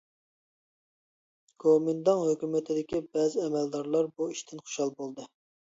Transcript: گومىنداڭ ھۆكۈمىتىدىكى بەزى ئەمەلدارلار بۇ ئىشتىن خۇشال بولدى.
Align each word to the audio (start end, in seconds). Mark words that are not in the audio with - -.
گومىنداڭ 1.65 2.23
ھۆكۈمىتىدىكى 2.29 3.03
بەزى 3.13 3.45
ئەمەلدارلار 3.47 4.13
بۇ 4.17 4.33
ئىشتىن 4.33 4.67
خۇشال 4.67 4.97
بولدى. 5.01 5.31